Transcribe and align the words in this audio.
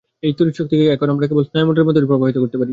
এই 0.27 0.33
তড়িৎশক্তিকে 0.39 0.85
এখন 0.95 1.07
আমরা 1.13 1.25
কেবল 1.29 1.43
স্নায়ুমণ্ডলের 1.49 1.85
মধ্য 1.87 1.97
দিয়াই 1.99 2.11
প্রবাহিত 2.11 2.37
করিতে 2.41 2.57
পারি। 2.59 2.69